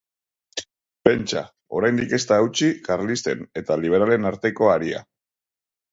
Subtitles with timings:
[1.07, 1.43] Pentsa,
[1.81, 5.07] oraindik ez da hautsi karlisten eta liberalen arteko haria.